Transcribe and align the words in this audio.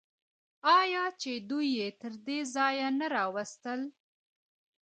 آیا 0.79 1.03
چې 1.21 1.31
دوی 1.49 1.67
یې 1.79 1.87
تر 2.01 2.13
دې 2.25 2.39
ځایه 2.55 2.87
نه 2.99 3.07
راوستل؟ 3.15 3.81